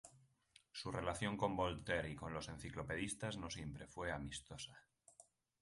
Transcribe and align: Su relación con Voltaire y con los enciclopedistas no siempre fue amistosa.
Su 0.71 0.91
relación 0.91 1.37
con 1.37 1.55
Voltaire 1.55 2.09
y 2.09 2.15
con 2.15 2.33
los 2.33 2.49
enciclopedistas 2.49 3.37
no 3.37 3.51
siempre 3.51 3.85
fue 3.87 4.11
amistosa. 4.11 4.75